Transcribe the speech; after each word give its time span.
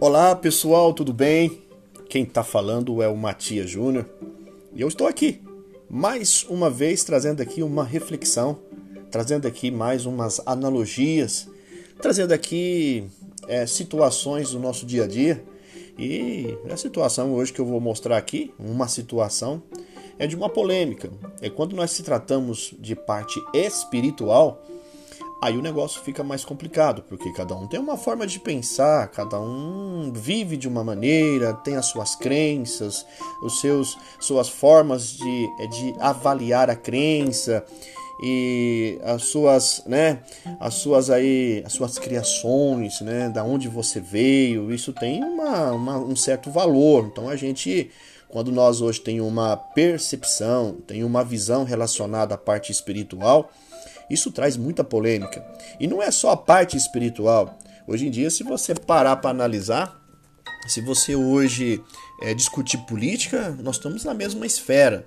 Olá 0.00 0.32
pessoal, 0.36 0.92
tudo 0.92 1.12
bem? 1.12 1.60
Quem 2.08 2.22
está 2.22 2.44
falando 2.44 3.02
é 3.02 3.08
o 3.08 3.16
Matias 3.16 3.68
Júnior 3.68 4.08
e 4.72 4.80
eu 4.80 4.86
estou 4.86 5.08
aqui 5.08 5.42
mais 5.90 6.46
uma 6.48 6.70
vez 6.70 7.02
trazendo 7.02 7.42
aqui 7.42 7.64
uma 7.64 7.82
reflexão, 7.82 8.60
trazendo 9.10 9.48
aqui 9.48 9.72
mais 9.72 10.06
umas 10.06 10.40
analogias, 10.46 11.48
trazendo 12.00 12.32
aqui 12.32 13.08
é, 13.48 13.66
situações 13.66 14.52
do 14.52 14.60
nosso 14.60 14.86
dia 14.86 15.02
a 15.02 15.06
dia 15.08 15.44
e 15.98 16.56
a 16.70 16.76
situação 16.76 17.34
hoje 17.34 17.52
que 17.52 17.60
eu 17.60 17.66
vou 17.66 17.80
mostrar 17.80 18.18
aqui, 18.18 18.54
uma 18.56 18.86
situação 18.86 19.60
é 20.16 20.28
de 20.28 20.36
uma 20.36 20.48
polêmica. 20.48 21.10
É 21.42 21.50
quando 21.50 21.74
nós 21.74 21.90
se 21.90 22.04
tratamos 22.04 22.72
de 22.78 22.94
parte 22.94 23.42
espiritual 23.52 24.62
aí 25.40 25.56
o 25.56 25.62
negócio 25.62 26.00
fica 26.02 26.22
mais 26.22 26.44
complicado, 26.44 27.02
porque 27.08 27.32
cada 27.32 27.54
um 27.54 27.66
tem 27.66 27.78
uma 27.78 27.96
forma 27.96 28.26
de 28.26 28.38
pensar, 28.40 29.08
cada 29.08 29.40
um 29.40 30.12
vive 30.12 30.56
de 30.56 30.66
uma 30.66 30.82
maneira, 30.82 31.54
tem 31.54 31.76
as 31.76 31.86
suas 31.86 32.14
crenças, 32.16 33.06
os 33.42 33.60
seus 33.60 33.96
suas 34.18 34.48
formas 34.48 35.12
de, 35.12 35.48
de 35.68 35.94
avaliar 36.00 36.68
a 36.68 36.76
crença 36.76 37.64
e 38.20 38.98
as 39.04 39.24
suas, 39.24 39.82
né, 39.86 40.20
as 40.58 40.74
suas 40.74 41.08
aí, 41.08 41.62
as 41.64 41.72
suas 41.72 41.98
criações, 41.98 43.00
né, 43.00 43.28
da 43.28 43.44
onde 43.44 43.68
você 43.68 44.00
veio, 44.00 44.72
isso 44.72 44.92
tem 44.92 45.22
uma, 45.22 45.70
uma, 45.70 45.98
um 45.98 46.16
certo 46.16 46.50
valor. 46.50 47.06
Então 47.06 47.28
a 47.28 47.36
gente 47.36 47.90
quando 48.28 48.52
nós 48.52 48.82
hoje 48.82 49.00
tem 49.00 49.22
uma 49.22 49.56
percepção, 49.56 50.76
tem 50.86 51.02
uma 51.02 51.24
visão 51.24 51.64
relacionada 51.64 52.34
à 52.34 52.38
parte 52.38 52.70
espiritual, 52.70 53.50
isso 54.10 54.30
traz 54.30 54.56
muita 54.56 54.82
polêmica. 54.82 55.44
E 55.78 55.86
não 55.86 56.02
é 56.02 56.10
só 56.10 56.30
a 56.30 56.36
parte 56.36 56.76
espiritual. 56.76 57.58
Hoje 57.86 58.06
em 58.06 58.10
dia, 58.10 58.30
se 58.30 58.42
você 58.42 58.74
parar 58.74 59.16
para 59.16 59.30
analisar, 59.30 59.98
se 60.66 60.80
você 60.80 61.14
hoje 61.14 61.82
é, 62.20 62.34
discutir 62.34 62.78
política, 62.78 63.56
nós 63.62 63.76
estamos 63.76 64.04
na 64.04 64.12
mesma 64.12 64.44
esfera. 64.46 65.06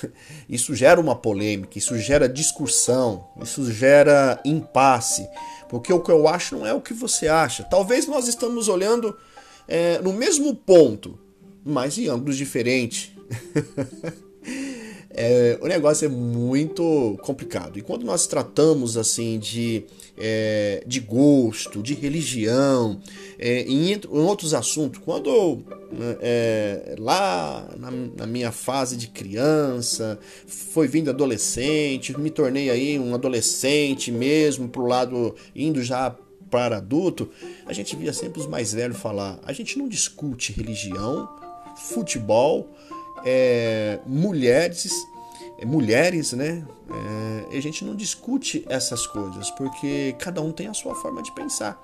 Isso 0.48 0.74
gera 0.74 1.00
uma 1.00 1.14
polêmica, 1.14 1.78
isso 1.78 1.96
gera 1.98 2.28
discussão, 2.28 3.28
isso 3.42 3.70
gera 3.70 4.40
impasse, 4.44 5.28
porque 5.68 5.92
o 5.92 6.00
que 6.00 6.10
eu 6.10 6.26
acho 6.26 6.56
não 6.56 6.66
é 6.66 6.72
o 6.72 6.80
que 6.80 6.94
você 6.94 7.28
acha. 7.28 7.62
Talvez 7.64 8.06
nós 8.06 8.26
estamos 8.26 8.68
olhando 8.68 9.16
é, 9.68 9.98
no 9.98 10.12
mesmo 10.12 10.54
ponto, 10.54 11.18
mas 11.64 11.98
em 11.98 12.08
ângulos 12.08 12.36
diferentes. 12.36 13.12
é, 15.16 15.56
o 15.62 15.68
negócio 15.68 16.06
é 16.06 16.08
muito 16.08 17.16
complicado. 17.22 17.78
E 17.78 17.82
quando 17.82 18.04
nós 18.04 18.26
tratamos 18.26 18.96
assim 18.96 19.38
de, 19.38 19.84
é, 20.18 20.82
de 20.84 20.98
gosto, 20.98 21.80
de 21.80 21.94
religião, 21.94 23.00
é, 23.38 23.60
em, 23.60 23.92
em, 23.92 24.00
outros 24.10 24.52
assuntos, 24.52 25.00
quando 25.04 25.62
é, 26.20 26.96
lá 26.98 27.70
na, 27.78 27.90
na, 27.92 28.26
minha 28.26 28.50
fase 28.50 28.96
de 28.96 29.06
criança, 29.06 30.18
foi 30.48 30.88
vindo 30.88 31.10
adolescente, 31.10 32.18
me 32.18 32.30
tornei 32.30 32.68
aí 32.68 32.98
um 32.98 33.14
adolescente 33.14 34.10
mesmo, 34.10 34.68
pro 34.68 34.84
lado 34.84 35.36
indo 35.54 35.80
já 35.80 36.16
para 36.50 36.78
adulto, 36.78 37.30
a 37.66 37.72
gente 37.72 37.94
via 37.94 38.12
sempre 38.12 38.40
os 38.40 38.48
mais 38.48 38.72
velhos 38.72 38.98
falar: 38.98 39.38
a 39.44 39.52
gente 39.52 39.78
não 39.78 39.88
discute 39.88 40.52
religião, 40.52 41.28
futebol 41.76 42.68
é, 43.24 43.98
mulheres, 44.06 44.92
é, 45.58 45.64
mulheres, 45.64 46.32
né? 46.32 46.64
É, 47.50 47.56
a 47.56 47.60
gente 47.60 47.84
não 47.84 47.94
discute 47.94 48.64
essas 48.68 49.06
coisas 49.06 49.50
porque 49.52 50.14
cada 50.18 50.40
um 50.42 50.52
tem 50.52 50.66
a 50.66 50.74
sua 50.74 50.94
forma 50.94 51.22
de 51.22 51.32
pensar. 51.32 51.80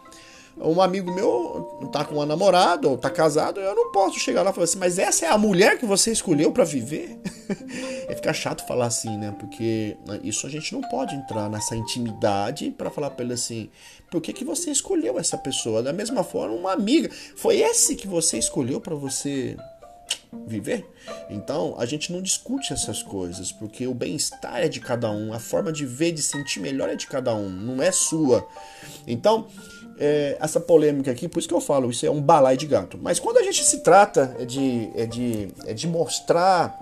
Um 0.58 0.82
amigo 0.82 1.10
meu 1.14 1.88
tá 1.92 2.04
com 2.04 2.16
uma 2.16 2.26
namorada 2.26 2.86
ou 2.88 2.98
tá 2.98 3.08
casado, 3.08 3.60
eu 3.60 3.74
não 3.74 3.92
posso 3.92 4.18
chegar 4.18 4.42
lá 4.42 4.50
e 4.50 4.52
falar 4.52 4.64
assim, 4.64 4.78
mas 4.78 4.98
essa 4.98 5.24
é 5.24 5.28
a 5.28 5.38
mulher 5.38 5.78
que 5.78 5.86
você 5.86 6.12
escolheu 6.12 6.52
para 6.52 6.64
viver? 6.64 7.18
é 8.08 8.14
ficar 8.14 8.34
chato 8.34 8.66
falar 8.66 8.86
assim, 8.86 9.16
né? 9.16 9.34
Porque 9.38 9.96
né, 10.06 10.20
isso 10.22 10.46
a 10.46 10.50
gente 10.50 10.74
não 10.74 10.82
pode 10.82 11.14
entrar 11.14 11.48
nessa 11.48 11.74
intimidade 11.74 12.70
para 12.76 12.90
falar 12.90 13.10
para 13.10 13.24
ele 13.24 13.34
assim, 13.34 13.70
por 14.10 14.20
que, 14.20 14.32
que 14.32 14.44
você 14.44 14.70
escolheu 14.70 15.18
essa 15.18 15.38
pessoa? 15.38 15.82
Da 15.82 15.92
mesma 15.92 16.22
forma, 16.22 16.54
uma 16.54 16.72
amiga, 16.72 17.08
foi 17.36 17.60
esse 17.60 17.94
que 17.94 18.08
você 18.08 18.36
escolheu 18.36 18.80
para 18.80 18.94
você 18.94 19.56
viver. 20.46 20.86
Então, 21.28 21.74
a 21.78 21.86
gente 21.86 22.12
não 22.12 22.22
discute 22.22 22.72
essas 22.72 23.02
coisas, 23.02 23.52
porque 23.52 23.86
o 23.86 23.94
bem-estar 23.94 24.58
é 24.58 24.68
de 24.68 24.80
cada 24.80 25.10
um, 25.10 25.32
a 25.32 25.38
forma 25.38 25.72
de 25.72 25.84
ver, 25.84 26.12
de 26.12 26.22
sentir 26.22 26.60
melhor 26.60 26.88
é 26.88 26.96
de 26.96 27.06
cada 27.06 27.34
um, 27.34 27.48
não 27.48 27.82
é 27.82 27.90
sua. 27.92 28.46
Então, 29.06 29.46
é, 29.98 30.36
essa 30.40 30.60
polêmica 30.60 31.10
aqui, 31.10 31.28
por 31.28 31.38
isso 31.38 31.48
que 31.48 31.54
eu 31.54 31.60
falo, 31.60 31.90
isso 31.90 32.06
é 32.06 32.10
um 32.10 32.20
balai 32.22 32.56
de 32.56 32.66
gato. 32.66 32.98
Mas 33.00 33.18
quando 33.18 33.38
a 33.38 33.42
gente 33.42 33.64
se 33.64 33.80
trata 33.80 34.44
de, 34.46 34.90
é 34.94 35.06
de, 35.06 35.48
é 35.66 35.74
de 35.74 35.86
mostrar 35.86 36.78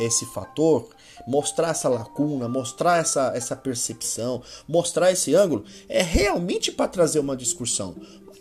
esse 0.00 0.26
fator, 0.26 0.88
mostrar 1.26 1.70
essa 1.70 1.88
lacuna, 1.88 2.48
mostrar 2.48 2.98
essa, 2.98 3.32
essa 3.34 3.54
percepção, 3.54 4.42
mostrar 4.68 5.12
esse 5.12 5.34
ângulo, 5.34 5.64
é 5.88 6.02
realmente 6.02 6.72
para 6.72 6.88
trazer 6.88 7.18
uma 7.18 7.36
discussão 7.36 7.94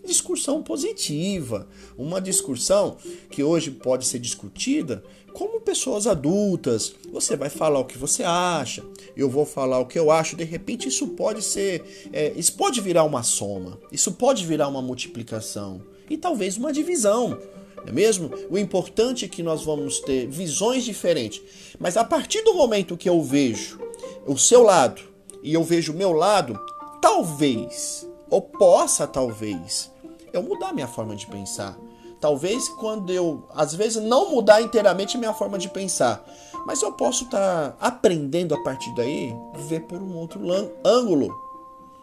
discussão 0.06 0.62
positiva, 0.62 1.68
uma 1.98 2.20
discussão 2.20 2.98
que 3.30 3.44
hoje 3.44 3.72
pode 3.72 4.06
ser 4.06 4.20
discutida 4.20 5.04
como 5.34 5.60
pessoas 5.60 6.08
adultas. 6.08 6.94
Você 7.12 7.36
vai 7.36 7.50
falar 7.50 7.80
o 7.80 7.86
que 7.86 7.98
você 7.98 8.24
acha, 8.24 8.84
eu 9.16 9.30
vou 9.30 9.46
falar 9.46 9.80
o 9.80 9.86
que 9.86 9.98
eu 9.98 10.12
acho. 10.12 10.36
De 10.36 10.44
repente, 10.44 10.88
isso 10.88 11.08
pode 11.10 11.42
ser, 11.42 12.10
é, 12.14 12.32
isso 12.36 12.54
pode 12.54 12.80
virar 12.80 13.04
uma 13.04 13.24
soma, 13.24 13.80
isso 13.92 14.12
pode 14.14 14.46
virar 14.46 14.68
uma 14.68 14.82
multiplicação 14.82 15.82
e 16.10 16.18
talvez 16.18 16.58
uma 16.58 16.72
divisão. 16.72 17.40
Não 17.78 17.90
é 17.90 17.92
mesmo? 17.92 18.32
O 18.50 18.58
importante 18.58 19.26
é 19.26 19.28
que 19.28 19.44
nós 19.44 19.64
vamos 19.64 20.00
ter 20.00 20.28
visões 20.28 20.86
diferentes. 20.86 21.42
Mas 21.80 21.98
a 21.98 22.04
partir 22.04 22.42
do 22.44 22.54
momento 22.54 22.96
que 22.96 23.10
eu 23.10 23.22
vejo 23.22 23.80
o 24.26 24.38
seu 24.38 24.64
lado 24.64 25.02
e 25.42 25.54
eu 25.54 25.64
vejo 25.64 25.92
o 25.92 25.96
meu 25.96 26.14
lado, 26.14 26.58
talvez, 27.02 28.08
ou 28.30 28.42
possa 28.42 29.06
talvez, 29.06 29.92
eu 30.34 30.42
mudar 30.42 30.74
minha 30.74 30.88
forma 30.88 31.16
de 31.16 31.28
pensar. 31.28 31.78
Talvez 32.20 32.68
quando 32.70 33.12
eu, 33.12 33.44
às 33.54 33.76
vezes, 33.76 34.02
não 34.02 34.32
mudar 34.32 34.62
inteiramente 34.62 35.18
minha 35.18 35.34
forma 35.34 35.58
de 35.58 35.70
pensar, 35.70 36.26
mas 36.66 36.82
eu 36.82 36.92
posso 36.94 37.26
estar 37.26 37.72
tá 37.72 37.76
aprendendo 37.80 38.56
a 38.56 38.64
partir 38.64 38.94
daí, 38.96 39.34
ver 39.68 39.82
por 39.82 40.02
um 40.02 40.16
outro 40.18 40.42
ângulo, 40.84 41.34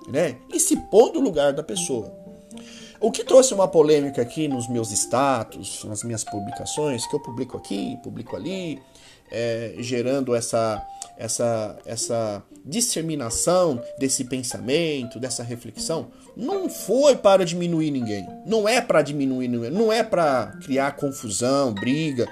né? 0.06 0.36
E 0.52 0.60
se 0.60 0.76
pôr 0.76 1.12
no 1.12 1.20
lugar 1.20 1.52
da 1.52 1.62
pessoa. 1.62 2.12
O 3.00 3.10
que 3.10 3.24
trouxe 3.24 3.54
uma 3.54 3.66
polêmica 3.66 4.20
aqui 4.20 4.46
nos 4.46 4.68
meus 4.68 4.90
status, 4.92 5.84
nas 5.84 6.04
minhas 6.04 6.22
publicações, 6.22 7.06
que 7.06 7.16
eu 7.16 7.20
publico 7.20 7.56
aqui, 7.56 7.98
publico 8.02 8.36
ali, 8.36 8.78
é, 9.30 9.74
gerando 9.78 10.34
essa, 10.34 10.86
essa, 11.16 11.76
essa 11.84 12.42
disseminação 12.64 13.82
desse 13.98 14.24
pensamento, 14.24 15.18
dessa 15.18 15.42
reflexão, 15.42 16.10
não 16.36 16.68
foi 16.68 17.16
para 17.16 17.44
diminuir 17.44 17.90
ninguém. 17.90 18.26
Não 18.46 18.68
é 18.68 18.80
para 18.80 19.02
diminuir 19.02 19.48
ninguém. 19.48 19.70
Não 19.70 19.92
é 19.92 20.02
para 20.02 20.58
criar 20.62 20.92
confusão, 20.92 21.72
briga. 21.72 22.28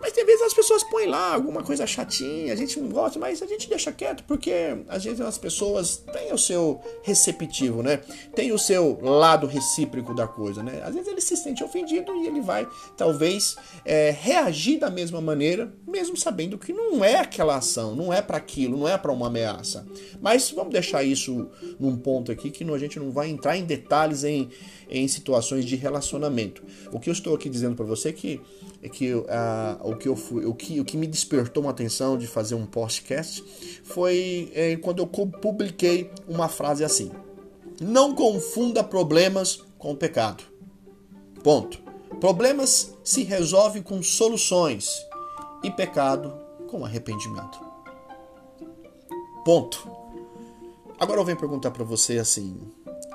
Mas 0.00 0.12
tem 0.12 0.24
vezes 0.24 0.42
as 0.42 0.54
pessoas 0.54 0.82
põem 0.84 1.06
lá 1.06 1.34
alguma 1.34 1.62
coisa 1.62 1.86
chatinha, 1.86 2.52
a 2.52 2.56
gente 2.56 2.78
não 2.78 2.88
gosta, 2.88 3.18
mas 3.18 3.42
a 3.42 3.46
gente 3.46 3.68
deixa 3.68 3.90
quieto, 3.90 4.24
porque 4.24 4.52
às 4.88 5.04
vezes 5.04 5.20
as 5.20 5.38
pessoas 5.38 5.96
têm 6.12 6.32
o 6.32 6.38
seu 6.38 6.80
receptivo, 7.02 7.82
né? 7.82 7.98
Tem 8.34 8.52
o 8.52 8.58
seu 8.58 8.98
lado 9.00 9.46
recíproco 9.46 10.14
da 10.14 10.26
coisa, 10.26 10.62
né? 10.62 10.82
Às 10.84 10.94
vezes 10.94 11.08
ele 11.08 11.20
se 11.20 11.36
sente 11.36 11.64
ofendido 11.64 12.14
e 12.14 12.26
ele 12.26 12.40
vai, 12.40 12.68
talvez, 12.96 13.56
é, 13.84 14.10
reagir 14.10 14.78
da 14.78 14.90
mesma 14.90 15.20
maneira, 15.20 15.72
mesmo 15.86 16.16
sabendo 16.16 16.58
que 16.58 16.72
não 16.72 17.04
é 17.04 17.16
aquela 17.16 17.56
ação, 17.56 17.94
não 17.96 18.12
é 18.12 18.20
para 18.20 18.36
aquilo, 18.36 18.76
não 18.76 18.88
é 18.88 18.98
para 18.98 19.12
uma 19.12 19.28
ameaça. 19.28 19.86
Mas 20.20 20.50
vamos 20.50 20.72
deixar 20.72 21.02
isso 21.02 21.48
num 21.80 21.96
ponto 21.96 22.30
aqui 22.30 22.50
que 22.50 22.64
a 22.64 22.78
gente 22.78 22.98
não 22.98 23.10
vai 23.10 23.28
entrar 23.28 23.56
em 23.56 23.64
detalhes 23.64 24.24
em, 24.24 24.50
em 24.90 25.08
situações 25.08 25.64
de 25.64 25.76
relacionamento. 25.76 26.62
O 26.92 27.00
que 27.00 27.08
eu 27.08 27.12
estou 27.12 27.34
aqui 27.34 27.48
dizendo 27.48 27.76
para 27.76 27.84
você 27.84 28.10
é 28.10 28.12
que 28.12 28.40
é 28.86 28.88
que 28.88 29.12
uh, 29.12 29.26
o 29.82 29.96
que 29.96 30.06
eu 30.06 30.14
fui, 30.14 30.44
o 30.44 30.54
que, 30.54 30.78
o 30.78 30.84
que 30.84 30.96
me 30.96 31.08
despertou 31.08 31.64
uma 31.64 31.72
atenção 31.72 32.16
de 32.16 32.24
fazer 32.28 32.54
um 32.54 32.64
podcast 32.64 33.44
foi 33.82 34.48
é, 34.54 34.76
quando 34.76 35.00
eu 35.00 35.06
publiquei 35.08 36.08
uma 36.28 36.48
frase 36.48 36.84
assim: 36.84 37.10
Não 37.80 38.14
confunda 38.14 38.84
problemas 38.84 39.64
com 39.76 39.96
pecado. 39.96 40.44
Ponto. 41.42 41.82
Problemas 42.20 42.94
se 43.02 43.24
resolvem 43.24 43.82
com 43.82 44.00
soluções 44.04 44.88
e 45.64 45.70
pecado 45.70 46.32
com 46.68 46.84
arrependimento. 46.84 47.58
Ponto. 49.44 49.90
Agora 50.96 51.20
eu 51.20 51.24
venho 51.24 51.38
perguntar 51.38 51.72
para 51.72 51.82
você 51.82 52.18
assim: 52.18 52.56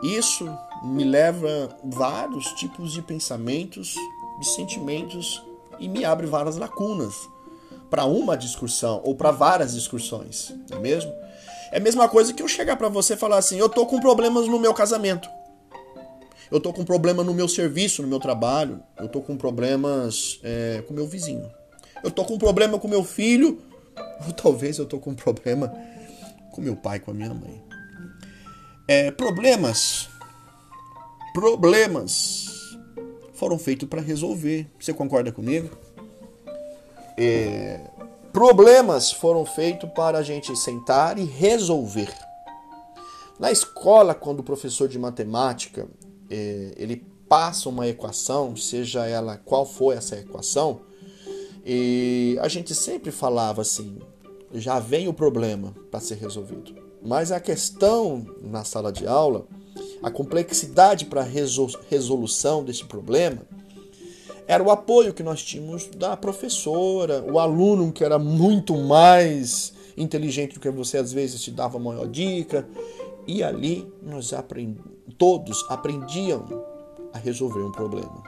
isso 0.04 0.46
me 0.84 1.06
leva 1.06 1.70
vários 1.82 2.48
tipos 2.56 2.92
de 2.92 3.02
pensamentos, 3.02 3.96
de 4.38 4.48
sentimentos 4.48 5.42
e 5.82 5.90
me 5.90 6.06
abre 6.06 6.28
várias 6.28 6.58
lacunas 6.58 7.28
para 7.90 8.06
uma 8.06 8.38
discussão 8.38 9.02
ou 9.04 9.16
para 9.16 9.32
várias 9.32 9.74
discussões, 9.74 10.54
não 10.70 10.78
é 10.78 10.80
mesmo? 10.80 11.12
É 11.72 11.78
a 11.78 11.82
mesma 11.82 12.08
coisa 12.08 12.34
que 12.34 12.44
eu 12.44 12.48
chegar 12.48 12.78
para 12.78 12.88
você 12.88 13.14
e 13.16 13.18
falar 13.18 13.38
assim: 13.38 13.58
"Eu 13.58 13.68
tô 13.68 13.86
com 13.86 14.00
problemas 14.00 14.48
no 14.48 14.60
meu 14.60 14.74
casamento". 14.74 15.28
Eu 16.52 16.60
tô 16.60 16.74
com 16.74 16.84
problema 16.84 17.24
no 17.24 17.34
meu 17.34 17.48
serviço, 17.48 18.02
no 18.02 18.10
meu 18.10 18.20
trabalho. 18.20 18.84
Eu 19.00 19.08
tô 19.08 19.22
com 19.22 19.38
problemas 19.38 20.38
é, 20.44 20.84
com 20.86 20.94
meu 20.94 21.08
vizinho. 21.08 21.50
Eu 22.04 22.12
tô 22.12 22.26
com 22.26 22.38
problema 22.38 22.78
com 22.78 22.90
meu 22.90 23.06
filho. 23.06 23.62
Ou 24.28 24.34
talvez 24.34 24.78
eu 24.78 24.86
tô 24.86 25.00
com 25.00 25.16
problema 25.16 25.74
com 26.52 26.62
meu 26.62 26.76
pai, 26.76 27.00
com 27.00 27.12
a 27.12 27.14
minha 27.14 27.34
mãe. 27.34 27.64
É, 28.86 29.12
problemas. 29.12 30.10
Problemas 31.34 32.51
foram 33.42 33.58
feitos 33.58 33.90
para 33.90 34.00
resolver. 34.00 34.68
Você 34.80 34.94
concorda 34.94 35.32
comigo? 35.32 35.76
É, 37.18 37.80
problemas 38.32 39.12
foram 39.12 39.44
feitos 39.48 39.90
para 39.96 40.20
a 40.20 40.22
gente 40.22 40.56
sentar 40.56 41.18
e 41.18 41.24
resolver. 41.24 42.14
Na 43.40 43.52
escola, 43.52 44.14
quando 44.14 44.42
o 44.42 44.44
professor 44.44 44.88
de 44.88 45.00
matemática 45.00 45.88
é, 46.30 46.74
ele 46.78 47.04
passa 47.28 47.68
uma 47.68 47.88
equação, 47.88 48.56
seja 48.56 49.08
ela 49.08 49.38
qual 49.38 49.66
for 49.66 49.98
essa 49.98 50.16
equação, 50.16 50.82
e 51.66 52.38
a 52.42 52.48
gente 52.48 52.76
sempre 52.76 53.10
falava 53.10 53.64
assim: 53.64 53.98
já 54.54 54.78
vem 54.78 55.08
o 55.08 55.14
problema 55.14 55.74
para 55.90 56.00
ser 56.00 56.20
resolvido. 56.20 56.76
Mas 57.02 57.32
a 57.32 57.40
questão 57.40 58.24
na 58.40 58.64
sala 58.64 58.92
de 58.92 59.08
aula, 59.08 59.48
a 60.02 60.10
complexidade 60.10 61.06
para 61.06 61.22
a 61.22 61.28
resolução 61.90 62.64
desse 62.64 62.86
problema, 62.86 63.42
era 64.48 64.64
o 64.64 64.72
apoio 64.72 65.14
que 65.14 65.24
nós 65.24 65.44
tínhamos 65.44 65.88
da 65.88 66.18
professora, 66.18 67.24
o 67.24 67.40
aluno 67.40 67.92
que 67.92 68.04
era 68.04 68.20
muito 68.20 68.76
mais 68.76 69.74
inteligente 69.96 70.56
do 70.56 70.60
que 70.60 70.70
você, 70.70 70.98
às 70.98 71.14
vezes 71.14 71.42
te 71.42 71.52
dava 71.52 71.78
a 71.78 71.80
maior 71.80 72.08
dica. 72.08 72.68
E 73.28 73.44
ali 73.44 73.88
nós 74.02 74.34
aprend... 74.34 74.78
todos 75.18 75.64
aprendiam 75.70 76.46
a 77.14 77.18
resolver 77.18 77.62
um 77.62 77.72
problema. 77.72 78.24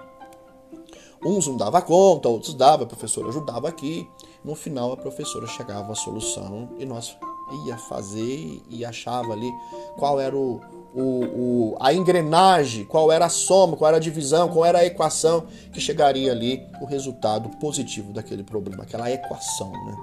Uns 1.26 1.48
não 1.48 1.58
dava 1.58 1.82
conta, 1.82 2.30
outros 2.30 2.54
dava, 2.54 2.84
a 2.84 2.88
professora 2.88 3.30
ajudava 3.30 3.68
aqui. 3.68 4.08
No 4.44 4.56
final 4.56 4.92
a 4.92 4.98
professora 4.98 5.48
chegava 5.48 5.92
à 5.92 5.96
solução 5.96 6.70
e 6.78 6.86
nós 6.86 7.18
ia 7.66 7.78
fazer 7.78 8.62
e 8.70 8.86
achava 8.86 9.34
ali 9.34 9.52
qual 9.98 10.20
era 10.20 10.36
o, 10.36 10.62
o, 10.96 11.02
o, 11.02 11.78
a 11.80 11.94
engrenagem, 11.94 12.86
qual 12.86 13.12
era 13.12 13.26
a 13.26 13.30
soma, 13.30 13.76
qual 13.76 13.88
era 13.90 13.98
a 13.98 14.00
divisão, 14.00 14.50
qual 14.50 14.66
era 14.66 14.80
a 14.80 14.86
equação 14.86 15.48
que 15.72 15.82
chegaria 15.82 16.32
ali 16.32 16.66
o 16.82 16.86
resultado 16.86 17.50
positivo 17.58 18.14
daquele 18.14 18.44
problema, 18.44 18.84
aquela 18.84 19.12
equação. 19.12 19.72
Né? 19.72 19.98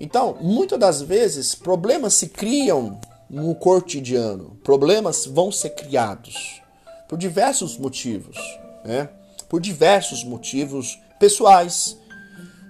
Então, 0.00 0.36
muitas 0.40 0.78
das 0.78 1.02
vezes, 1.02 1.54
problemas 1.54 2.14
se 2.14 2.28
criam 2.28 2.98
no 3.28 3.54
cotidiano, 3.54 4.56
problemas 4.62 5.26
vão 5.26 5.50
ser 5.50 5.70
criados 5.70 6.62
por 7.08 7.18
diversos 7.18 7.76
motivos. 7.76 8.36
Né? 8.84 9.08
por 9.48 9.60
diversos 9.60 10.24
motivos 10.24 10.98
pessoais, 11.18 11.96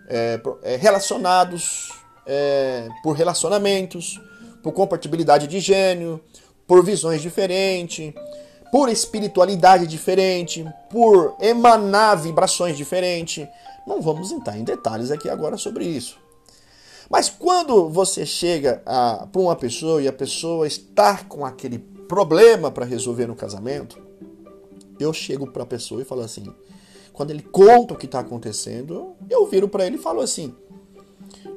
é, 0.08 0.40
é, 0.62 0.76
relacionados, 0.76 1.90
é, 2.26 2.88
por 3.02 3.16
relacionamentos, 3.16 4.20
por 4.62 4.72
compatibilidade 4.72 5.46
de 5.46 5.60
gênio, 5.60 6.20
por 6.66 6.84
visões 6.84 7.22
diferentes, 7.22 8.12
por 8.70 8.88
espiritualidade 8.88 9.86
diferente, 9.86 10.66
por 10.90 11.36
emanar 11.40 12.16
vibrações 12.20 12.76
diferentes. 12.76 13.46
Não 13.86 14.02
vamos 14.02 14.32
entrar 14.32 14.58
em 14.58 14.64
detalhes 14.64 15.10
aqui 15.10 15.28
agora 15.28 15.56
sobre 15.56 15.84
isso. 15.84 16.18
Mas 17.08 17.28
quando 17.28 17.88
você 17.88 18.26
chega 18.26 18.82
para 18.84 19.40
uma 19.40 19.54
pessoa 19.54 20.02
e 20.02 20.08
a 20.08 20.12
pessoa 20.12 20.66
está 20.66 21.18
com 21.24 21.46
aquele 21.46 21.78
problema 21.78 22.70
para 22.70 22.84
resolver 22.84 23.26
no 23.26 23.36
casamento, 23.36 23.98
eu 24.98 25.12
chego 25.12 25.46
para 25.46 25.62
a 25.62 25.66
pessoa 25.66 26.02
e 26.02 26.04
falo 26.04 26.22
assim: 26.22 26.52
quando 27.12 27.30
ele 27.30 27.42
conta 27.42 27.94
o 27.94 27.96
que 27.96 28.06
está 28.06 28.20
acontecendo, 28.20 29.14
eu 29.30 29.46
viro 29.46 29.68
para 29.68 29.86
ele 29.86 29.96
e 29.96 30.00
falo 30.00 30.20
assim: 30.20 30.54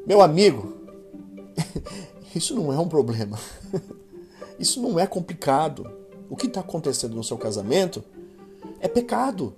meu 0.05 0.21
amigo, 0.21 0.77
isso 2.35 2.55
não 2.55 2.71
é 2.71 2.79
um 2.79 2.87
problema. 2.87 3.37
Isso 4.59 4.81
não 4.81 4.99
é 4.99 5.07
complicado. 5.07 5.89
O 6.29 6.35
que 6.35 6.47
está 6.47 6.59
acontecendo 6.59 7.15
no 7.15 7.23
seu 7.23 7.37
casamento 7.37 8.03
é 8.79 8.87
pecado. 8.87 9.55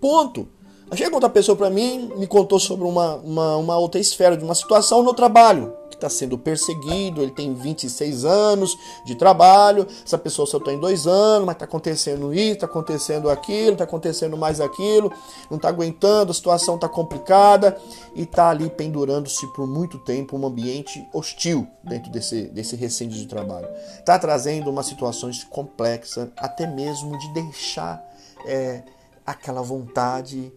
Ponto. 0.00 0.48
Chega 0.94 1.14
outra 1.14 1.28
pessoa 1.28 1.54
para 1.54 1.68
mim, 1.68 2.10
me 2.16 2.26
contou 2.26 2.58
sobre 2.58 2.86
uma, 2.86 3.16
uma, 3.16 3.56
uma 3.56 3.76
outra 3.76 4.00
esfera 4.00 4.36
de 4.36 4.44
uma 4.44 4.54
situação 4.54 5.02
no 5.02 5.12
trabalho 5.12 5.74
está 5.98 6.08
sendo 6.08 6.38
perseguido, 6.38 7.22
ele 7.22 7.30
tem 7.30 7.54
26 7.54 8.24
anos 8.24 8.76
de 9.04 9.14
trabalho, 9.14 9.86
essa 10.04 10.16
pessoa 10.16 10.46
só 10.46 10.58
tem 10.58 10.78
dois 10.78 11.06
anos, 11.06 11.44
mas 11.46 11.56
está 11.56 11.64
acontecendo 11.64 12.32
isso, 12.32 12.54
está 12.54 12.66
acontecendo 12.66 13.28
aquilo, 13.28 13.72
está 13.72 13.84
acontecendo 13.84 14.36
mais 14.36 14.60
aquilo, 14.60 15.12
não 15.50 15.56
está 15.56 15.68
aguentando, 15.68 16.30
a 16.30 16.34
situação 16.34 16.76
está 16.76 16.88
complicada 16.88 17.76
e 18.14 18.22
está 18.22 18.48
ali 18.48 18.70
pendurando-se 18.70 19.46
por 19.52 19.66
muito 19.66 19.98
tempo 19.98 20.36
um 20.36 20.46
ambiente 20.46 21.06
hostil 21.12 21.66
dentro 21.82 22.10
desse, 22.10 22.42
desse 22.48 22.76
recinto 22.76 23.14
de 23.14 23.26
trabalho. 23.26 23.68
Está 23.98 24.18
trazendo 24.18 24.70
uma 24.70 24.82
situação 24.82 25.30
complexa, 25.50 26.32
até 26.36 26.66
mesmo 26.66 27.18
de 27.18 27.34
deixar 27.34 28.02
é, 28.46 28.82
aquela 29.26 29.62
vontade, 29.62 30.52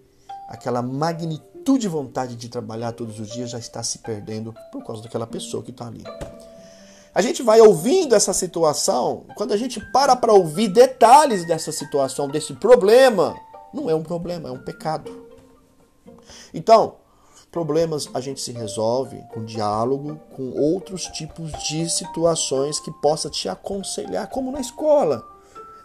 aquela 0.48 0.82
magnitude 0.82 1.50
de 1.78 1.88
vontade 1.88 2.36
de 2.36 2.50
trabalhar 2.50 2.92
todos 2.92 3.19
os 3.19 3.30
dias 3.30 3.50
já 3.50 3.60
está 3.60 3.81
se 3.84 4.00
perdendo 4.00 4.54
por 4.72 4.84
causa 4.84 5.02
daquela 5.02 5.28
pessoa 5.28 5.63
que 5.63 5.72
está 5.72 5.88
ali. 5.88 6.04
A 7.13 7.22
gente 7.22 7.44
vai 7.44 7.60
ouvindo 7.60 8.16
essa 8.16 8.34
situação, 8.34 9.25
quando 9.36 9.52
a 9.52 9.58
gente 9.58 9.80
para 9.92 10.16
para 10.16 10.31
ouvir 10.31 10.69
detalhes 10.69 11.46
dessa 11.46 11.72
situação, 11.72 12.30
desse 12.30 12.54
problema, 12.54 13.36
não 13.74 13.90
é 13.90 13.96
um 13.96 14.04
problema, 14.04 14.48
é 14.48 14.52
um 14.52 14.63
pecado. 14.63 15.28
Então, 16.54 16.96
problemas 17.52 18.10
a 18.14 18.22
gente 18.22 18.40
se 18.40 18.54
resolve 18.54 19.22
com 19.34 19.44
diálogo, 19.44 20.19
com 20.34 20.52
outros 20.52 21.04
tipos 21.07 21.52
de 21.64 21.90
situações 21.90 22.80
que 22.80 22.92
possa 23.02 23.30
te 23.30 23.50
aconselhar, 23.50 24.30
como 24.30 24.52
na 24.52 24.62
escola. 24.62 25.28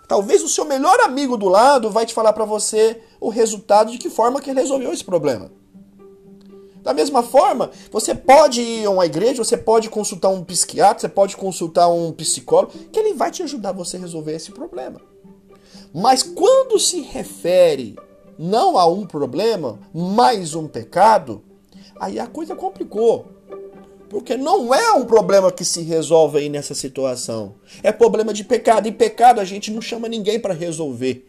Talvez 0.06 0.44
o 0.44 0.48
seu 0.48 0.64
melhor 0.64 1.00
amigo 1.00 1.36
do 1.36 1.48
lado 1.48 1.90
vai 1.90 2.06
te 2.06 2.14
falar 2.14 2.32
para 2.32 2.44
você 2.44 3.02
o 3.20 3.28
resultado 3.28 3.90
de 3.90 3.98
que 3.98 4.08
forma 4.08 4.40
que 4.40 4.50
ele 4.50 4.60
resolveu 4.60 4.92
esse 4.92 5.04
problema. 5.04 5.50
Da 6.86 6.94
mesma 6.94 7.20
forma, 7.20 7.72
você 7.90 8.14
pode 8.14 8.60
ir 8.60 8.84
a 8.84 8.90
uma 8.90 9.04
igreja, 9.04 9.42
você 9.42 9.56
pode 9.56 9.90
consultar 9.90 10.28
um 10.28 10.44
psiquiatra, 10.44 11.00
você 11.00 11.08
pode 11.08 11.36
consultar 11.36 11.88
um 11.88 12.12
psicólogo, 12.12 12.72
que 12.92 13.00
ele 13.00 13.12
vai 13.12 13.28
te 13.28 13.42
ajudar 13.42 13.72
você 13.72 13.96
a 13.96 14.00
resolver 14.00 14.36
esse 14.36 14.52
problema. 14.52 15.00
Mas 15.92 16.22
quando 16.22 16.78
se 16.78 17.00
refere 17.00 17.96
não 18.38 18.78
a 18.78 18.86
um 18.86 19.04
problema, 19.04 19.80
mas 19.92 20.54
um 20.54 20.68
pecado, 20.68 21.42
aí 21.98 22.20
a 22.20 22.26
coisa 22.28 22.54
complicou. 22.54 23.26
Porque 24.08 24.36
não 24.36 24.72
é 24.72 24.92
um 24.92 25.04
problema 25.04 25.50
que 25.50 25.64
se 25.64 25.82
resolve 25.82 26.38
aí 26.38 26.48
nessa 26.48 26.72
situação. 26.72 27.56
É 27.82 27.90
problema 27.90 28.32
de 28.32 28.44
pecado. 28.44 28.86
E 28.86 28.92
pecado 28.92 29.40
a 29.40 29.44
gente 29.44 29.72
não 29.72 29.82
chama 29.82 30.06
ninguém 30.06 30.38
para 30.38 30.54
resolver. 30.54 31.26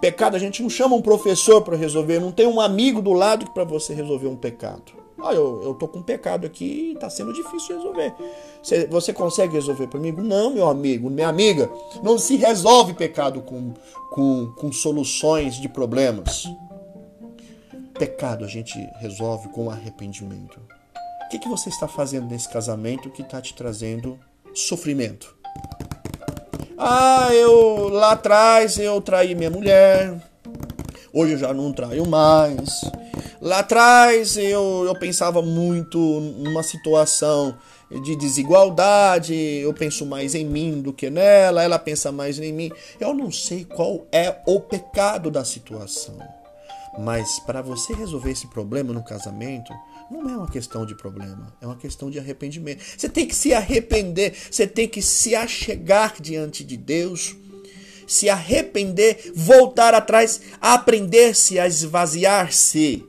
Pecado 0.00 0.36
a 0.36 0.38
gente 0.38 0.62
não 0.62 0.70
chama 0.70 0.96
um 0.96 1.02
professor 1.02 1.62
para 1.62 1.76
resolver, 1.76 2.18
não 2.18 2.32
tem 2.32 2.46
um 2.46 2.60
amigo 2.60 3.00
do 3.00 3.12
lado 3.12 3.50
para 3.52 3.64
você 3.64 3.94
resolver 3.94 4.26
um 4.26 4.36
pecado. 4.36 5.02
Ah, 5.24 5.32
eu, 5.32 5.62
eu 5.62 5.74
tô 5.74 5.86
com 5.86 6.00
um 6.00 6.02
pecado 6.02 6.44
aqui 6.44 6.92
e 6.92 6.98
tá 6.98 7.08
sendo 7.08 7.32
difícil 7.32 7.76
resolver. 7.76 8.12
Você, 8.60 8.86
você 8.88 9.12
consegue 9.12 9.54
resolver 9.54 9.86
comigo? 9.86 10.20
Não, 10.20 10.50
meu 10.50 10.68
amigo, 10.68 11.08
minha 11.08 11.28
amiga. 11.28 11.70
Não 12.02 12.18
se 12.18 12.36
resolve 12.36 12.94
pecado 12.94 13.40
com, 13.40 13.72
com, 14.10 14.52
com 14.58 14.72
soluções 14.72 15.54
de 15.54 15.68
problemas. 15.68 16.44
Pecado 17.94 18.44
a 18.44 18.48
gente 18.48 18.76
resolve 18.98 19.48
com 19.50 19.70
arrependimento. 19.70 20.58
O 21.24 21.28
que, 21.30 21.38
que 21.38 21.48
você 21.48 21.68
está 21.68 21.86
fazendo 21.86 22.26
nesse 22.26 22.48
casamento 22.48 23.08
que 23.10 23.22
está 23.22 23.40
te 23.40 23.54
trazendo 23.54 24.18
sofrimento? 24.54 25.36
Ah, 26.84 27.28
eu 27.32 27.88
lá 27.90 28.10
atrás 28.10 28.76
eu 28.76 29.00
traí 29.00 29.36
minha 29.36 29.48
mulher. 29.48 30.20
Hoje 31.12 31.34
eu 31.34 31.38
já 31.38 31.54
não 31.54 31.72
traio 31.72 32.04
mais. 32.08 32.80
Lá 33.40 33.60
atrás 33.60 34.36
eu, 34.36 34.82
eu 34.84 34.94
pensava 34.98 35.40
muito 35.40 35.96
numa 36.00 36.64
situação 36.64 37.56
de 38.02 38.16
desigualdade, 38.16 39.32
eu 39.32 39.72
penso 39.72 40.04
mais 40.04 40.34
em 40.34 40.44
mim 40.44 40.82
do 40.82 40.92
que 40.92 41.08
nela, 41.08 41.62
ela 41.62 41.78
pensa 41.78 42.10
mais 42.10 42.40
em 42.40 42.52
mim. 42.52 42.72
Eu 42.98 43.14
não 43.14 43.30
sei 43.30 43.64
qual 43.64 44.04
é 44.10 44.42
o 44.44 44.58
pecado 44.58 45.30
da 45.30 45.44
situação. 45.44 46.18
Mas 46.98 47.38
para 47.46 47.62
você 47.62 47.94
resolver 47.94 48.32
esse 48.32 48.48
problema 48.48 48.92
no 48.92 49.04
casamento, 49.04 49.72
não 50.12 50.30
é 50.30 50.36
uma 50.36 50.50
questão 50.50 50.84
de 50.84 50.94
problema, 50.94 51.56
é 51.60 51.66
uma 51.66 51.76
questão 51.76 52.10
de 52.10 52.18
arrependimento. 52.18 52.82
Você 52.96 53.08
tem 53.08 53.26
que 53.26 53.34
se 53.34 53.54
arrepender, 53.54 54.34
você 54.50 54.66
tem 54.66 54.88
que 54.88 55.00
se 55.00 55.34
achegar 55.34 56.20
diante 56.20 56.62
de 56.62 56.76
Deus, 56.76 57.34
se 58.06 58.28
arrepender, 58.28 59.32
voltar 59.34 59.94
atrás, 59.94 60.40
aprender-se 60.60 61.58
a 61.58 61.66
esvaziar-se 61.66 63.04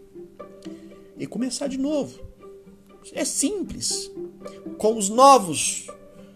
e 1.17 1.27
começar 1.27 1.67
de 1.67 1.77
novo. 1.77 2.19
É 3.13 3.25
simples. 3.25 4.09
Com 4.77 4.97
os 4.97 5.09
novos 5.09 5.87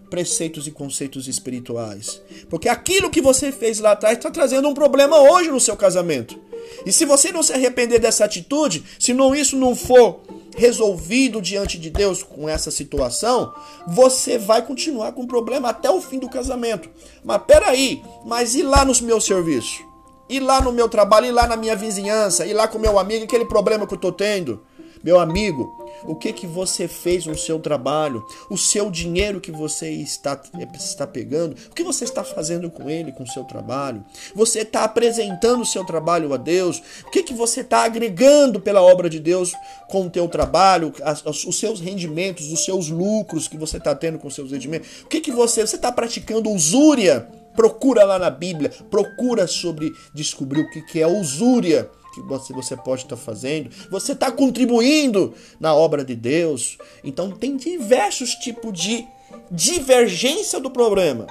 preceitos 0.09 0.67
e 0.67 0.71
conceitos 0.71 1.27
espirituais. 1.27 2.21
Porque 2.49 2.69
aquilo 2.69 3.09
que 3.09 3.21
você 3.21 3.51
fez 3.51 3.79
lá 3.79 3.91
atrás 3.91 4.17
está 4.17 4.31
trazendo 4.31 4.67
um 4.67 4.73
problema 4.73 5.19
hoje 5.19 5.49
no 5.49 5.59
seu 5.59 5.75
casamento. 5.75 6.39
E 6.85 6.91
se 6.91 7.05
você 7.05 7.31
não 7.31 7.43
se 7.43 7.53
arrepender 7.53 7.99
dessa 7.99 8.25
atitude, 8.25 8.83
se 8.99 9.13
não 9.13 9.35
isso 9.35 9.57
não 9.57 9.75
for 9.75 10.21
resolvido 10.57 11.39
diante 11.39 11.77
de 11.77 11.91
Deus 11.91 12.23
com 12.23 12.49
essa 12.49 12.71
situação, 12.71 13.53
você 13.87 14.39
vai 14.39 14.65
continuar 14.65 15.11
com 15.11 15.21
o 15.21 15.27
problema 15.27 15.69
até 15.69 15.89
o 15.89 16.01
fim 16.01 16.17
do 16.17 16.27
casamento. 16.27 16.89
Mas 17.23 17.43
peraí, 17.45 18.01
mas 18.25 18.55
e 18.55 18.63
lá 18.63 18.83
no 18.83 18.91
meu 19.03 19.21
serviço? 19.21 19.85
E 20.27 20.39
lá 20.39 20.59
no 20.59 20.71
meu 20.71 20.89
trabalho? 20.89 21.27
E 21.27 21.31
lá 21.31 21.47
na 21.47 21.55
minha 21.55 21.75
vizinhança? 21.75 22.45
E 22.45 22.53
lá 22.53 22.67
com 22.67 22.79
meu 22.79 22.97
amigo? 22.97 23.23
Aquele 23.23 23.45
problema 23.45 23.85
que 23.85 23.93
eu 23.93 23.99
tô 23.99 24.11
tendo? 24.11 24.59
Meu 25.07 25.21
amigo, 25.21 25.73
o 26.03 26.15
que 26.15 26.33
que 26.33 26.45
você 26.45 26.85
fez 26.85 27.25
no 27.25 27.37
seu 27.37 27.59
trabalho? 27.59 28.27
O 28.49 28.57
seu 28.57 28.91
dinheiro 28.91 29.39
que 29.39 29.53
você 29.53 29.89
está, 29.89 30.37
está 30.75 31.07
pegando? 31.07 31.55
O 31.71 31.73
que 31.73 31.81
você 31.81 32.03
está 32.03 32.25
fazendo 32.25 32.69
com 32.69 32.89
ele, 32.89 33.13
com 33.13 33.23
o 33.23 33.27
seu 33.27 33.45
trabalho? 33.45 34.03
Você 34.35 34.63
está 34.63 34.83
apresentando 34.83 35.61
o 35.61 35.65
seu 35.65 35.85
trabalho 35.85 36.33
a 36.33 36.37
Deus? 36.37 36.83
O 37.05 37.09
que 37.09 37.23
que 37.23 37.33
você 37.33 37.61
está 37.61 37.85
agregando 37.85 38.59
pela 38.59 38.81
obra 38.81 39.09
de 39.09 39.21
Deus 39.21 39.53
com 39.87 40.07
o 40.07 40.09
teu 40.09 40.27
trabalho? 40.27 40.91
As, 41.01 41.23
os 41.23 41.57
seus 41.57 41.79
rendimentos, 41.79 42.51
os 42.51 42.65
seus 42.65 42.89
lucros 42.89 43.47
que 43.47 43.55
você 43.57 43.77
está 43.77 43.95
tendo 43.95 44.19
com 44.19 44.27
os 44.27 44.35
seus 44.35 44.51
rendimentos? 44.51 45.03
O 45.03 45.07
que 45.07 45.21
que 45.21 45.31
você... 45.31 45.65
Você 45.65 45.77
está 45.77 45.89
praticando 45.89 46.51
usúria? 46.51 47.29
Procura 47.55 48.03
lá 48.03 48.19
na 48.19 48.29
Bíblia, 48.29 48.73
procura 48.91 49.47
sobre 49.47 49.89
descobrir 50.13 50.63
o 50.63 50.69
que, 50.69 50.81
que 50.81 51.01
é 51.01 51.07
usúria 51.07 51.89
que 52.21 52.53
você, 52.53 52.75
pode 52.75 53.03
estar 53.03 53.17
fazendo, 53.17 53.69
você 53.89 54.13
está 54.13 54.31
contribuindo 54.31 55.33
na 55.59 55.73
obra 55.73 56.03
de 56.03 56.15
Deus. 56.15 56.77
Então 57.03 57.31
tem 57.31 57.57
diversos 57.57 58.31
tipos 58.35 58.73
de 58.73 59.07
divergência 59.51 60.59
do 60.59 60.69
problema. 60.69 61.27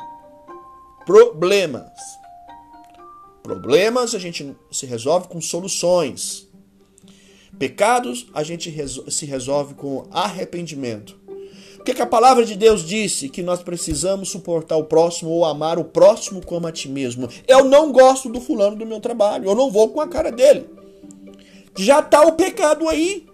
Problemas. 1.04 1.90
Problemas 3.42 4.14
a 4.14 4.18
gente 4.18 4.56
se 4.72 4.86
resolve 4.86 5.28
com 5.28 5.40
soluções. 5.40 6.48
Pecados 7.58 8.26
a 8.34 8.42
gente 8.42 8.74
se 9.08 9.24
resolve 9.24 9.74
com 9.74 10.06
arrependimento. 10.10 11.16
O 11.78 11.84
que, 11.84 11.94
que 11.94 12.02
a 12.02 12.06
palavra 12.06 12.44
de 12.44 12.56
Deus 12.56 12.84
disse? 12.84 13.28
Que 13.28 13.44
nós 13.44 13.62
precisamos 13.62 14.30
suportar 14.30 14.76
o 14.76 14.84
próximo 14.84 15.30
ou 15.30 15.44
amar 15.44 15.78
o 15.78 15.84
próximo 15.84 16.44
como 16.44 16.66
a 16.66 16.72
ti 16.72 16.88
mesmo. 16.88 17.28
Eu 17.46 17.64
não 17.64 17.92
gosto 17.92 18.28
do 18.28 18.40
fulano 18.40 18.76
do 18.76 18.84
meu 18.84 18.98
trabalho, 18.98 19.48
eu 19.48 19.54
não 19.54 19.70
vou 19.70 19.90
com 19.90 20.00
a 20.00 20.08
cara 20.08 20.32
dele 20.32 20.75
já 21.76 22.00
está 22.00 22.22
o 22.22 22.32
pecado 22.32 22.88
aí. 22.88 23.26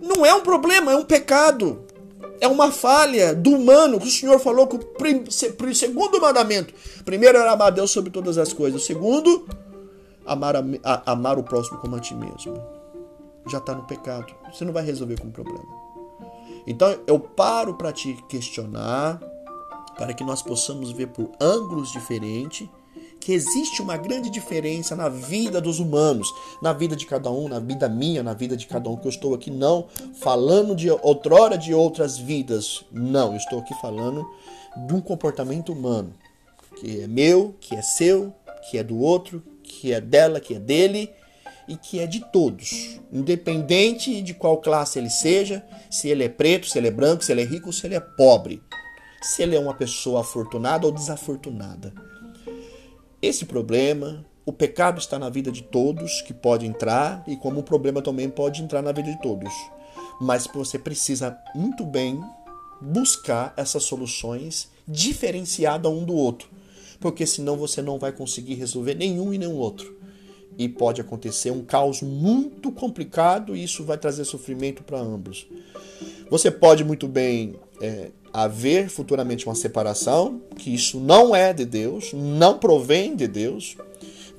Não 0.00 0.24
é 0.24 0.34
um 0.34 0.40
problema, 0.40 0.92
é 0.92 0.96
um 0.96 1.04
pecado. 1.04 1.84
É 2.40 2.48
uma 2.48 2.72
falha 2.72 3.34
do 3.34 3.50
humano 3.50 4.00
que 4.00 4.08
o 4.08 4.10
Senhor 4.10 4.38
falou 4.38 4.66
que 4.66 4.76
o 4.76 5.74
segundo 5.74 6.20
mandamento. 6.20 6.72
Primeiro 7.04 7.38
era 7.38 7.52
amar 7.52 7.70
Deus 7.70 7.90
sobre 7.90 8.10
todas 8.10 8.38
as 8.38 8.52
coisas. 8.52 8.82
O 8.82 8.84
segundo, 8.84 9.46
amar, 10.26 10.56
a, 10.56 10.62
a, 10.82 11.12
amar 11.12 11.38
o 11.38 11.42
próximo 11.42 11.78
como 11.78 11.96
a 11.96 12.00
ti 12.00 12.14
mesmo. 12.14 12.60
Já 13.48 13.58
está 13.58 13.74
no 13.74 13.84
pecado. 13.84 14.34
Você 14.52 14.64
não 14.64 14.72
vai 14.72 14.84
resolver 14.84 15.20
com 15.20 15.28
o 15.28 15.32
problema. 15.32 15.80
Então 16.66 16.98
eu 17.06 17.18
paro 17.18 17.74
para 17.74 17.92
te 17.92 18.14
questionar, 18.28 19.20
para 19.96 20.14
que 20.14 20.24
nós 20.24 20.42
possamos 20.42 20.92
ver 20.92 21.08
por 21.08 21.30
ângulos 21.40 21.92
diferentes 21.92 22.68
que 23.20 23.32
existe 23.32 23.82
uma 23.82 23.98
grande 23.98 24.30
diferença 24.30 24.96
na 24.96 25.08
vida 25.08 25.60
dos 25.60 25.78
humanos, 25.78 26.32
na 26.62 26.72
vida 26.72 26.96
de 26.96 27.04
cada 27.04 27.30
um, 27.30 27.48
na 27.48 27.60
vida 27.60 27.88
minha, 27.88 28.22
na 28.22 28.32
vida 28.32 28.56
de 28.56 28.66
cada 28.66 28.88
um, 28.88 28.96
que 28.96 29.06
eu 29.06 29.10
estou 29.10 29.34
aqui 29.34 29.50
não 29.50 29.86
falando 30.14 30.74
de 30.74 30.90
outrora 30.90 31.58
de 31.58 31.74
outras 31.74 32.16
vidas, 32.16 32.82
não, 32.90 33.32
eu 33.32 33.36
estou 33.36 33.58
aqui 33.58 33.74
falando 33.80 34.26
de 34.86 34.94
um 34.94 35.00
comportamento 35.00 35.72
humano, 35.72 36.14
que 36.80 37.02
é 37.02 37.06
meu, 37.06 37.54
que 37.60 37.76
é 37.76 37.82
seu, 37.82 38.32
que 38.70 38.78
é 38.78 38.82
do 38.82 38.98
outro, 38.98 39.42
que 39.62 39.92
é 39.92 40.00
dela, 40.00 40.40
que 40.40 40.54
é 40.54 40.58
dele 40.58 41.10
e 41.68 41.76
que 41.76 42.00
é 42.00 42.06
de 42.06 42.20
todos, 42.32 42.98
independente 43.12 44.22
de 44.22 44.32
qual 44.32 44.58
classe 44.58 44.98
ele 44.98 45.10
seja, 45.10 45.64
se 45.90 46.08
ele 46.08 46.24
é 46.24 46.28
preto, 46.28 46.66
se 46.66 46.78
ele 46.78 46.88
é 46.88 46.90
branco, 46.90 47.22
se 47.22 47.30
ele 47.30 47.42
é 47.42 47.44
rico, 47.44 47.72
se 47.72 47.86
ele 47.86 47.94
é 47.94 48.00
pobre, 48.00 48.62
se 49.20 49.42
ele 49.42 49.54
é 49.54 49.60
uma 49.60 49.74
pessoa 49.74 50.22
afortunada 50.22 50.86
ou 50.86 50.92
desafortunada. 50.92 51.92
Esse 53.22 53.44
problema, 53.44 54.24
o 54.46 54.52
pecado 54.52 54.98
está 54.98 55.18
na 55.18 55.28
vida 55.28 55.52
de 55.52 55.62
todos 55.62 56.22
que 56.22 56.32
pode 56.32 56.64
entrar 56.64 57.22
e 57.26 57.36
como 57.36 57.60
o 57.60 57.62
problema 57.62 58.00
também 58.00 58.30
pode 58.30 58.62
entrar 58.62 58.80
na 58.80 58.92
vida 58.92 59.10
de 59.10 59.20
todos. 59.20 59.52
Mas 60.18 60.46
você 60.46 60.78
precisa 60.78 61.36
muito 61.54 61.84
bem 61.84 62.18
buscar 62.80 63.52
essas 63.58 63.82
soluções 63.82 64.70
diferenciadas 64.88 65.92
um 65.92 66.02
do 66.02 66.14
outro, 66.14 66.48
porque 66.98 67.26
senão 67.26 67.58
você 67.58 67.82
não 67.82 67.98
vai 67.98 68.10
conseguir 68.10 68.54
resolver 68.54 68.94
nenhum 68.94 69.34
e 69.34 69.38
nenhum 69.38 69.56
outro. 69.56 69.98
E 70.56 70.66
pode 70.66 71.02
acontecer 71.02 71.50
um 71.50 71.62
caos 71.62 72.00
muito 72.00 72.72
complicado 72.72 73.54
e 73.54 73.62
isso 73.62 73.84
vai 73.84 73.98
trazer 73.98 74.24
sofrimento 74.24 74.82
para 74.82 74.98
ambos. 74.98 75.46
Você 76.30 76.50
pode 76.50 76.84
muito 76.84 77.06
bem 77.06 77.56
é, 77.80 78.10
haver 78.32 78.88
futuramente 78.88 79.46
uma 79.46 79.54
separação, 79.54 80.40
que 80.56 80.74
isso 80.74 81.00
não 81.00 81.34
é 81.34 81.52
de 81.52 81.64
Deus, 81.64 82.12
não 82.12 82.58
provém 82.58 83.16
de 83.16 83.26
Deus. 83.26 83.76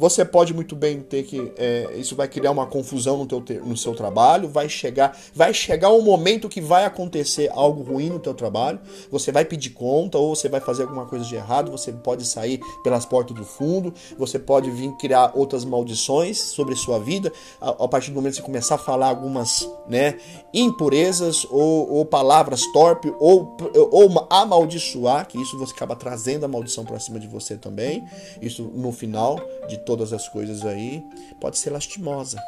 Você 0.01 0.25
pode 0.25 0.51
muito 0.51 0.75
bem 0.75 0.99
ter 0.99 1.21
que. 1.21 1.51
É, 1.55 1.93
isso 1.95 2.15
vai 2.15 2.27
criar 2.27 2.49
uma 2.49 2.65
confusão 2.65 3.17
no, 3.17 3.27
teu, 3.27 3.63
no 3.63 3.77
seu 3.77 3.93
trabalho. 3.93 4.49
Vai 4.49 4.67
chegar, 4.67 5.15
vai 5.31 5.53
chegar 5.53 5.91
um 5.91 6.01
momento 6.01 6.49
que 6.49 6.59
vai 6.59 6.85
acontecer 6.85 7.51
algo 7.53 7.83
ruim 7.83 8.09
no 8.09 8.17
teu 8.17 8.33
trabalho. 8.33 8.79
Você 9.11 9.31
vai 9.31 9.45
pedir 9.45 9.69
conta 9.69 10.17
ou 10.17 10.35
você 10.35 10.49
vai 10.49 10.59
fazer 10.59 10.81
alguma 10.81 11.05
coisa 11.05 11.23
de 11.23 11.35
errado. 11.35 11.69
Você 11.69 11.91
pode 11.91 12.25
sair 12.25 12.59
pelas 12.83 13.05
portas 13.05 13.37
do 13.37 13.45
fundo. 13.45 13.93
Você 14.17 14.39
pode 14.39 14.71
vir 14.71 14.91
criar 14.93 15.33
outras 15.35 15.63
maldições 15.63 16.39
sobre 16.39 16.75
sua 16.75 16.97
vida. 16.97 17.31
A, 17.61 17.69
a 17.69 17.87
partir 17.87 18.09
do 18.09 18.15
momento 18.15 18.31
que 18.31 18.37
você 18.37 18.45
começar 18.47 18.75
a 18.75 18.79
falar 18.79 19.09
algumas 19.09 19.69
né, 19.87 20.17
impurezas 20.51 21.45
ou, 21.47 21.87
ou 21.93 22.05
palavras 22.05 22.65
torpes 22.73 23.13
ou, 23.19 23.55
ou 23.91 24.27
amaldiçoar, 24.31 25.27
que 25.27 25.39
isso 25.39 25.59
você 25.59 25.73
acaba 25.75 25.95
trazendo 25.95 26.43
a 26.43 26.47
maldição 26.47 26.83
para 26.83 26.99
cima 26.99 27.19
de 27.19 27.27
você 27.27 27.55
também. 27.55 28.03
Isso 28.41 28.63
no 28.73 28.91
final 28.91 29.39
de 29.69 29.77
todo 29.77 29.90
todas 29.91 30.13
as 30.13 30.29
coisas 30.29 30.65
aí, 30.65 31.03
pode 31.41 31.57
ser 31.57 31.69
lastimosa. 31.69 32.41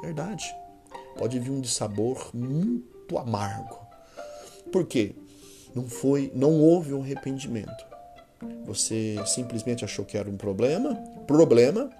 Verdade. 0.00 0.44
Pode 1.18 1.40
vir 1.40 1.50
um 1.50 1.60
de 1.60 1.68
sabor 1.68 2.30
muito 2.32 3.18
amargo. 3.18 3.76
Por 4.70 4.86
quê? 4.86 5.16
Não 5.74 5.88
foi, 5.88 6.30
não 6.36 6.52
houve 6.60 6.94
um 6.94 7.02
arrependimento. 7.02 7.84
Você 8.64 9.16
simplesmente 9.26 9.84
achou 9.84 10.04
que 10.04 10.16
era 10.16 10.30
um 10.30 10.36
problema, 10.36 10.94
problema, 11.26 11.90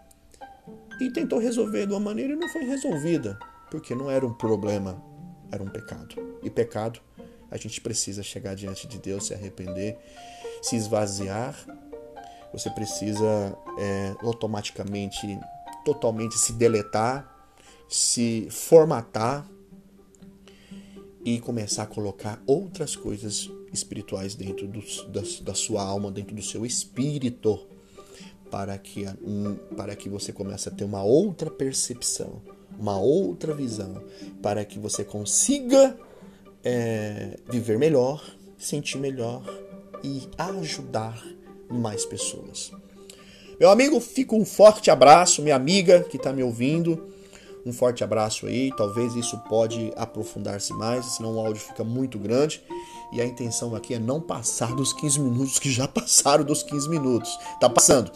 e 1.01 1.11
tentou 1.11 1.41
resolver 1.41 1.85
de 1.85 1.93
uma 1.93 1.99
maneira 1.99 2.35
e 2.35 2.37
não 2.37 2.49
foi 2.49 2.63
resolvida, 2.63 3.37
porque 3.69 3.97
não 3.97 4.09
era 4.09 4.25
um 4.25 4.33
problema, 4.33 5.03
era 5.51 5.61
um 5.61 5.69
pecado. 5.69 6.15
E 6.41 6.49
pecado, 6.49 7.01
a 7.51 7.57
gente 7.57 7.81
precisa 7.81 8.23
chegar 8.23 8.55
diante 8.55 8.87
de 8.87 8.99
Deus, 8.99 9.27
se 9.27 9.35
arrepender, 9.35 9.99
se 10.63 10.77
esvaziar 10.77 11.57
você 12.53 12.71
precisa 12.71 13.57
é, 13.79 14.15
automaticamente, 14.23 15.39
totalmente 15.85 16.39
se 16.39 16.53
deletar, 16.53 17.51
se 17.89 18.49
formatar 18.51 19.49
e 21.25 21.41
começar 21.41 21.83
a 21.83 21.87
colocar 21.87 22.41
outras 22.47 22.95
coisas 22.95 23.51
espirituais 23.73 24.35
dentro 24.35 24.67
do, 24.67 24.81
da, 25.09 25.23
da 25.43 25.55
sua 25.55 25.83
alma, 25.83 26.11
dentro 26.11 26.35
do 26.35 26.43
seu 26.43 26.65
espírito, 26.65 27.67
para 28.51 28.79
que, 28.79 29.05
para 29.77 29.97
que 29.97 30.09
você 30.09 30.33
comece 30.33 30.69
a 30.69 30.73
ter 30.73 30.85
uma 30.85 31.03
outra 31.03 31.51
percepção, 31.51 32.41
uma 32.79 32.99
outra 32.99 33.53
visão, 33.53 34.03
para 34.41 34.65
que 34.65 34.79
você 34.79 35.05
consiga 35.05 35.99
é, 36.63 37.39
viver 37.49 37.79
melhor, 37.79 38.25
sentir 38.57 38.99
melhor 38.99 39.43
e 40.03 40.29
ajudar 40.39 41.23
mais 41.71 42.05
pessoas. 42.05 42.73
Meu 43.59 43.71
amigo, 43.71 43.99
fica 44.01 44.35
um 44.35 44.45
forte 44.45 44.91
abraço, 44.91 45.43
minha 45.43 45.57
amiga 45.57 46.05
que 46.05 46.17
está 46.17 46.33
me 46.33 46.43
ouvindo. 46.43 47.09
Um 47.65 47.73
forte 47.73 48.05
abraço 48.05 48.47
aí. 48.47 48.71
Talvez 48.77 49.15
isso 49.15 49.39
pode 49.49 49.93
aprofundar-se 49.97 50.73
mais, 50.75 51.05
senão 51.17 51.37
o 51.37 51.41
áudio 51.41 51.63
fica 51.63 51.83
muito 51.83 52.19
grande. 52.19 52.63
E 53.13 53.21
a 53.21 53.25
intenção 53.25 53.75
aqui 53.75 53.95
é 53.95 53.99
não 53.99 54.21
passar 54.21 54.75
dos 54.75 54.93
15 54.93 55.21
minutos 55.21 55.59
que 55.59 55.71
já 55.71 55.89
passaram 55.89 56.45
dos 56.45 56.63
15 56.63 56.89
minutos. 56.89 57.37
Tá 57.59 57.69
passando. 57.69 58.13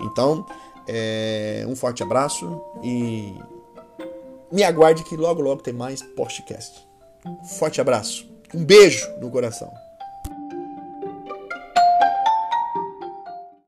Então, 0.00 0.46
é, 0.86 1.64
um 1.68 1.74
forte 1.74 2.02
abraço 2.02 2.62
e 2.82 3.34
me 4.52 4.62
aguarde 4.62 5.02
que 5.02 5.16
logo 5.16 5.42
logo 5.42 5.62
tem 5.62 5.74
mais 5.74 6.00
podcast. 6.00 6.86
Forte 7.58 7.80
abraço. 7.80 8.26
Um 8.54 8.64
beijo 8.64 9.06
no 9.20 9.30
coração. 9.30 9.85